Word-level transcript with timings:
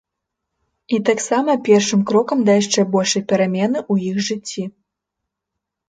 І 0.97 0.99
таксама 1.09 1.51
першым 1.67 2.01
крокам 2.13 2.43
да 2.49 2.57
яшчэ 2.61 2.89
большай 2.99 3.21
перамены 3.35 3.79
ў 3.91 4.13
іх 4.13 4.29
жыцці. 4.33 4.63